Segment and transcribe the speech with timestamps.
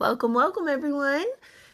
[0.00, 1.24] Welcome, welcome, everyone.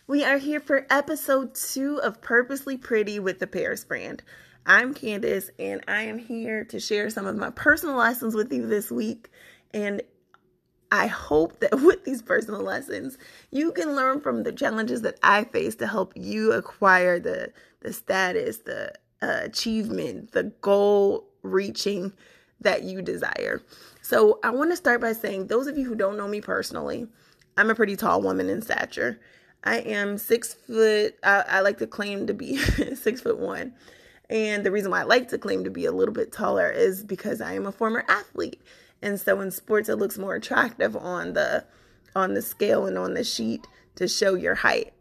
[0.07, 4.23] We are here for episode two of Purposely Pretty with the Parris brand.
[4.67, 8.67] I'm Candace, and I am here to share some of my personal lessons with you
[8.67, 9.31] this week.
[9.73, 10.03] And
[10.93, 13.17] I hope that with these personal lessons,
[13.51, 17.95] you can learn from the challenges that I face to help you acquire the the
[17.95, 22.13] status, the uh, achievement, the goal reaching
[22.61, 23.63] that you desire.
[24.03, 27.09] So, I want to start by saying, those of you who don't know me personally,
[27.61, 29.21] I'm a pretty tall woman in stature.
[29.63, 32.57] I am six foot, I, I like to claim to be
[32.95, 33.75] six foot one.
[34.31, 37.05] And the reason why I like to claim to be a little bit taller is
[37.05, 38.63] because I am a former athlete.
[39.03, 41.67] And so in sports it looks more attractive on the
[42.17, 44.95] on the scale and on the sheet to show your height.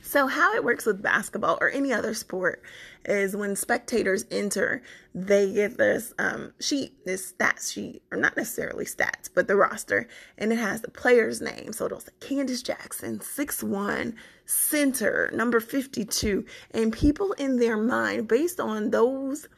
[0.00, 2.62] So, how it works with basketball or any other sport
[3.04, 4.82] is when spectators enter,
[5.14, 10.08] they get this um, sheet, this stats sheet, or not necessarily stats, but the roster,
[10.38, 11.72] and it has the player's name.
[11.72, 14.14] So it'll say Candace Jackson, six one,
[14.44, 16.44] center, number 52.
[16.72, 19.48] And people in their mind, based on those,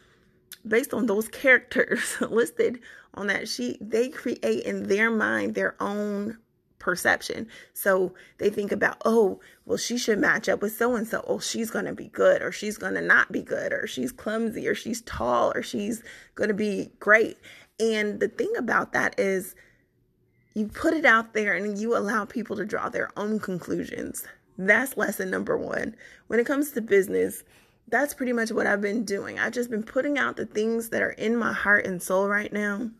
[0.66, 2.80] based on those characters listed
[3.14, 6.38] on that sheet, they create in their mind their own
[6.82, 7.48] perception.
[7.72, 11.24] So they think about, oh, well, she should match up with so and so.
[11.26, 14.12] Oh, she's going to be good, or she's going to not be good, or she's
[14.12, 16.02] clumsy, or she's tall, or she's
[16.34, 17.38] going to be great.
[17.80, 19.54] And the thing about that is,
[20.54, 24.26] you put it out there and you allow people to draw their own conclusions.
[24.58, 25.96] That's lesson number one.
[26.26, 27.42] When it comes to business,
[27.88, 29.38] that's pretty much what I've been doing.
[29.38, 32.52] I've just been putting out the things that are in my heart and soul right
[32.52, 32.90] now,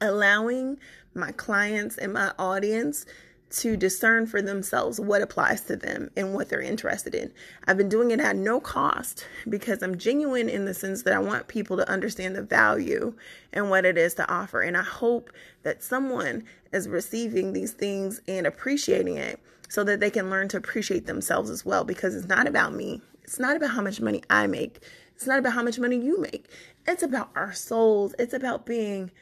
[0.00, 0.78] allowing
[1.14, 3.06] my clients and my audience
[3.50, 7.32] to discern for themselves what applies to them and what they're interested in.
[7.66, 11.20] I've been doing it at no cost because I'm genuine in the sense that I
[11.20, 13.14] want people to understand the value
[13.52, 14.62] and what it is to offer.
[14.62, 15.30] And I hope
[15.62, 20.56] that someone is receiving these things and appreciating it so that they can learn to
[20.56, 23.00] appreciate themselves as well because it's not about me.
[23.22, 24.80] It's not about how much money I make.
[25.14, 26.48] It's not about how much money you make.
[26.86, 28.14] It's about our souls.
[28.18, 29.12] It's about being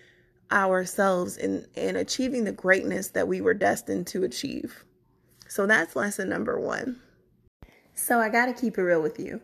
[0.52, 4.84] ourselves in, in achieving the greatness that we were destined to achieve.
[5.48, 7.00] So that's lesson number one.
[7.94, 9.40] So I got to keep it real with you.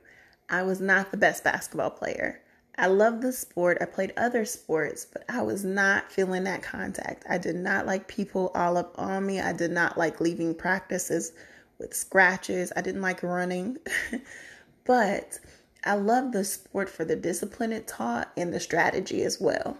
[0.48, 2.40] I was not the best basketball player.
[2.78, 3.78] I love the sport.
[3.80, 7.24] I played other sports, but I was not feeling that contact.
[7.28, 9.40] I did not like people all up on me.
[9.40, 11.32] I did not like leaving practices
[11.78, 12.72] with scratches.
[12.76, 13.78] I didn't like running.
[14.84, 15.40] but
[15.84, 19.76] I love the sport for the discipline it taught and the strategy as well.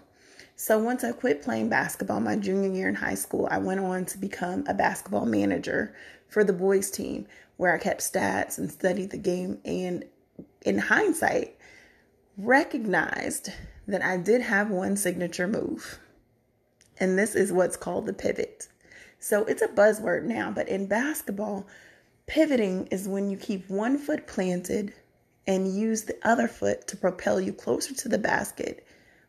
[0.60, 4.04] So once I quit playing basketball my junior year in high school, I went on
[4.06, 5.94] to become a basketball manager
[6.26, 10.04] for the boys team where I kept stats and studied the game and
[10.62, 11.56] in hindsight
[12.36, 13.50] recognized
[13.86, 16.00] that I did have one signature move.
[16.98, 18.66] And this is what's called the pivot.
[19.20, 21.68] So it's a buzzword now, but in basketball,
[22.26, 24.92] pivoting is when you keep one foot planted
[25.46, 28.84] and use the other foot to propel you closer to the basket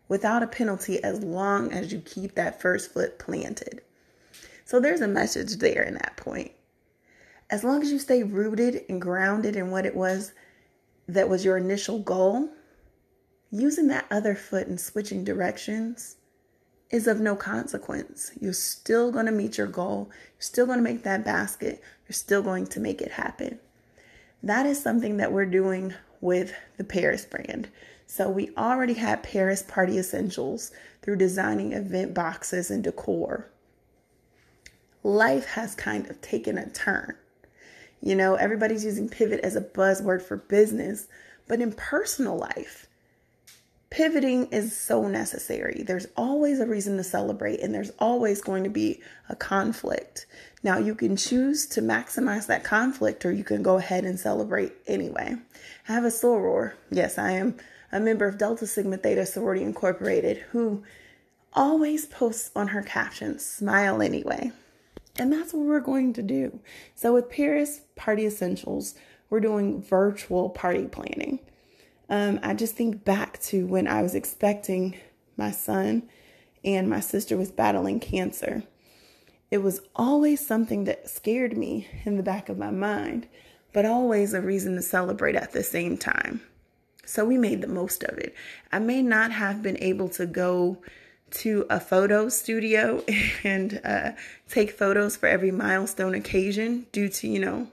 [0.10, 3.82] without a penalty as long as you keep that first foot planted.
[4.66, 6.52] So there's a message there in that point.
[7.50, 10.34] As long as you stay rooted and grounded in what it was
[11.08, 12.50] that was your initial goal,
[13.52, 16.18] using that other foot and switching directions
[16.92, 18.32] is of no consequence.
[18.40, 20.10] You're still going to meet your goal.
[20.12, 21.82] You're still going to make that basket.
[22.08, 23.60] You're still going to make it happen.
[24.42, 27.70] That is something that we're doing with the Parris brand.
[28.08, 30.72] So we already had Paris party essentials
[31.02, 33.50] through designing event boxes and decor.
[35.04, 37.16] Life has kind of taken a turn.
[38.02, 41.08] You know, everybody's using pivot as a buzzword for business,
[41.48, 42.89] but in personal life,
[44.00, 45.84] pivoting is so necessary.
[45.86, 50.26] There's always a reason to celebrate, and there's always going to be a conflict.
[50.64, 54.72] Now, you can choose to maximize that conflict, or you can go ahead and celebrate
[54.88, 55.36] anyway.
[55.90, 56.76] I have a soror.
[56.90, 57.58] Yes, I am
[57.92, 60.82] a member of Delta Sigma Theta Sorority Incorporated, who
[61.52, 64.54] always posts on her captions, smile anyway.
[65.18, 66.62] And that's what we're going to do.
[66.96, 68.96] So, with Parris Party Essentials,
[69.30, 71.40] we're doing virtual party planning.
[72.10, 74.98] Um, I just think back to when I was expecting
[75.38, 76.04] my son
[76.64, 78.64] and my sister was battling cancer.
[79.52, 83.28] It was always something that scared me in the back of my mind,
[83.74, 86.42] but always a reason to celebrate at the same time.
[87.06, 88.36] So we made the most of it.
[88.72, 90.78] I may not have been able to go
[91.32, 93.04] to a photo studio
[93.44, 94.12] and uh,
[94.48, 97.68] take photos for every milestone occasion due to, you know,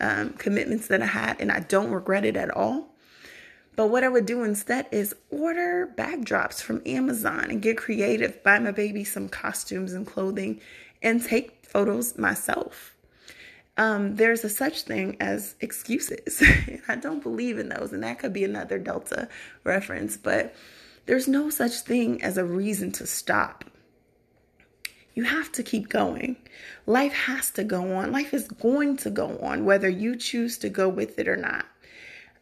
[0.00, 2.89] um, commitments that I had, and I don't regret it at all.
[3.80, 8.58] But what I would do instead is order backdrops from Amazon and get creative, buy
[8.58, 10.60] my baby some costumes and clothing,
[11.00, 12.94] and take photos myself.
[13.78, 16.42] Um, there's a such thing as excuses.
[16.88, 19.30] I don't believe in those, and that could be another Delta
[19.64, 20.54] reference, but
[21.06, 23.64] there's no such thing as a reason to stop.
[25.14, 26.36] You have to keep going.
[26.84, 28.12] Life has to go on.
[28.12, 31.64] Life is going to go on, whether you choose to go with it or not.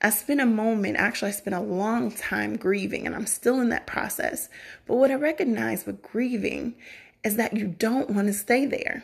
[0.00, 3.68] I spent a moment, actually, I spent a long time grieving, and I'm still in
[3.70, 4.48] that process.
[4.86, 6.74] But what I recognize with grieving
[7.24, 9.02] is that you don't want to stay there.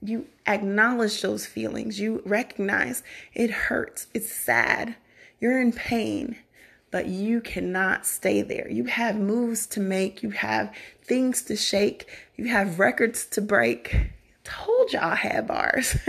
[0.00, 3.02] You acknowledge those feelings, you recognize
[3.34, 4.94] it hurts, it's sad,
[5.40, 6.36] you're in pain,
[6.90, 8.68] but you cannot stay there.
[8.70, 13.94] You have moves to make, you have things to shake, you have records to break.
[13.94, 14.10] I
[14.44, 15.96] Told y'all I had bars.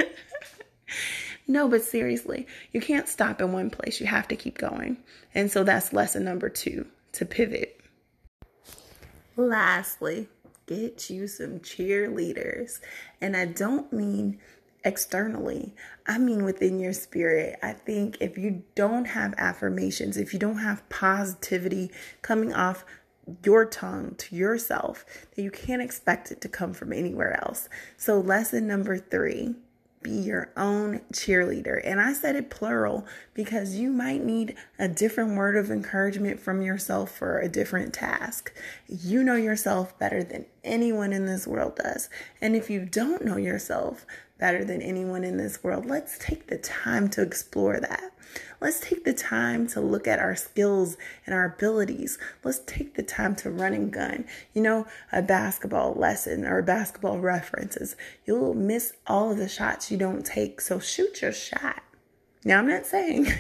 [1.52, 4.00] no, but seriously, you can't stop in one place.
[4.00, 4.96] You have to keep going.
[5.36, 7.78] And so that's lesson number two to pivot.
[9.36, 10.30] Lastly,
[10.66, 12.80] get you some cheerleaders.
[13.20, 14.40] And I don't mean
[14.86, 15.76] externally.
[16.08, 17.60] I mean, within your spirit.
[17.62, 22.86] I think if you don't have affirmations, if you don't have positivity coming off
[23.44, 25.04] your tongue to yourself,
[25.36, 27.68] then you can't expect it to come from anywhere else.
[27.98, 29.56] So, lesson number three
[30.02, 31.82] be your own cheerleader.
[31.84, 36.62] And I said it plural because you might need a different word of encouragement from
[36.62, 38.54] yourself for a different task.
[38.88, 42.10] You know yourself better than anyone in this world does.
[42.42, 44.06] And if you don't know yourself,
[44.42, 45.86] better than anyone in this world.
[45.86, 48.12] Let's take the time to explore that.
[48.60, 52.18] Let's take the time to look at our skills and our abilities.
[52.44, 54.26] Let's take the time to run and gun.
[54.54, 57.96] You know, a basketball lesson or basketball references.
[58.26, 60.60] You'll miss all of the shots you don't take.
[60.60, 61.84] So shoot your shot.
[62.44, 63.36] Now I'm not saying, I'm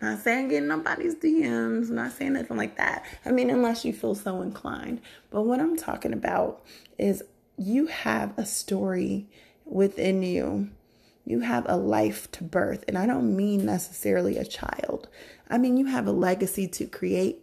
[0.00, 3.04] not saying getting nobody's DMs, I'm not saying nothing like that.
[3.24, 5.00] I mean, unless you feel so inclined.
[5.30, 6.64] But what I'm talking about
[6.96, 7.24] is
[7.56, 9.26] you have a story
[9.64, 10.70] within you.
[11.24, 12.84] You have a life to birth.
[12.86, 15.08] And I don't mean necessarily a child,
[15.48, 17.40] I mean, you have a legacy to create,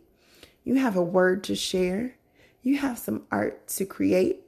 [0.64, 2.16] you have a word to share,
[2.64, 4.42] you have some art to create.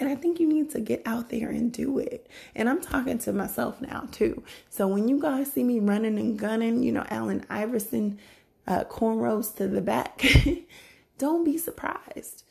[0.00, 2.28] And I think you need to get out there and do it.
[2.54, 4.42] And I'm talking to myself now, too.
[4.68, 8.18] So when you guys see me running and gunning, you know, Allen Iverson
[8.66, 10.24] uh, cornrows to the back,
[11.18, 12.44] don't be surprised.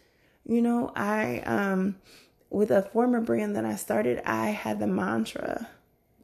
[0.46, 1.96] You know, I um
[2.52, 5.70] with a former brand that I started, I had the mantra,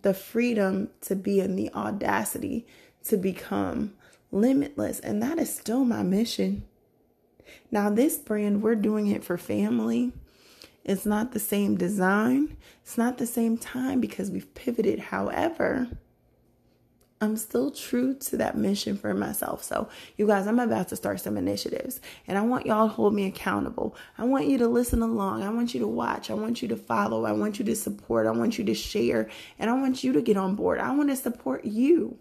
[0.01, 2.68] the freedom to be in the audacity
[3.06, 3.94] to become
[4.31, 5.00] limitless.
[5.00, 6.65] And that is still my mission.
[7.71, 10.12] Now, this brand, we're doing it for family.
[10.83, 15.00] It's not the same design, it's not the same time because we've pivoted.
[15.00, 15.88] However,
[17.19, 19.64] I'm still true to that mission for myself.
[19.64, 23.16] So, you guys, I'm about to start some initiatives and I want y'all to hold
[23.16, 23.96] me accountable.
[24.19, 25.42] I want you to listen along.
[25.42, 26.30] I want you to watch.
[26.30, 27.25] I want you to follow.
[27.25, 28.28] I want you to support.
[28.28, 30.80] I want you to share and I want you to get on board.
[30.80, 32.19] I want to support you.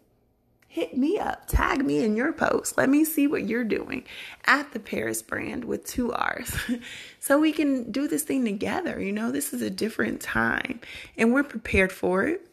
[0.67, 2.77] Hit me up, tag me in your post.
[2.77, 4.05] Let me see what you're doing
[4.47, 6.55] at the Parris brand with two R's
[7.21, 9.01] so we can do this thing together.
[9.01, 10.81] You know, this is a different time
[11.17, 12.47] and we're prepared for it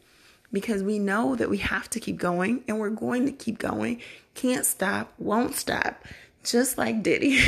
[0.54, 4.00] because we know that we have to keep going and we're going to keep going.
[4.34, 6.02] Can't stop, won't stop,
[6.44, 7.40] just like Diddy.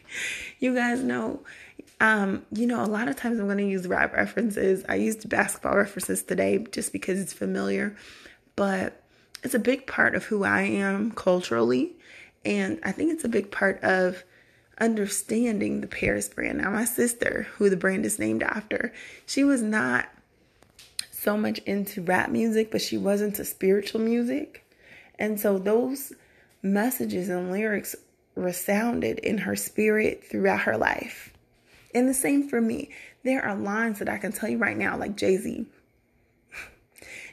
[0.60, 1.40] you guys know,
[2.00, 4.84] um, you know, a lot of times I'm going to use rap references.
[4.88, 7.96] I used basketball references today just because it's familiar,
[8.54, 9.02] but
[9.42, 11.96] it's a big part of who I am culturally.
[12.44, 14.24] And I think it's a big part of
[14.78, 16.58] understanding the Parris brand.
[16.58, 18.92] Now, my sister, who the brand is named after,
[19.24, 20.08] she was not
[21.22, 24.64] so much into rap music, but she was into spiritual music.
[25.18, 26.12] And so those
[26.62, 27.94] messages and lyrics
[28.34, 31.32] resounded in her spirit throughout her life.
[31.94, 32.90] And the same for me.
[33.22, 35.66] There are lines that I can tell you right now, like Jay Z.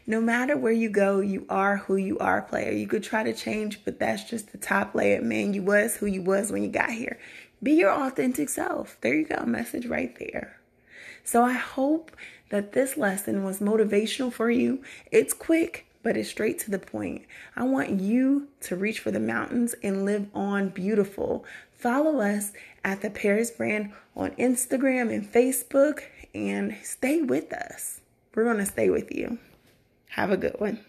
[0.07, 2.71] No matter where you go, you are who you are, player.
[2.71, 5.21] You could try to change, but that's just the top layer.
[5.21, 7.19] Man, you was who you was when you got here.
[7.61, 8.97] Be your authentic self.
[9.01, 10.58] There you go, message right there.
[11.29, 12.11] So I hope
[12.49, 14.81] that this lesson was motivational for you.
[15.11, 17.25] It's quick, but it's straight to the point.
[17.55, 21.45] I want you to reach for the mountains and live on beautiful.
[21.71, 22.51] Follow us
[22.83, 25.99] at the Parris brand on Instagram and Facebook
[26.33, 28.01] and stay with us.
[28.33, 29.37] We're going to stay with you.
[30.07, 30.83] Have a good one.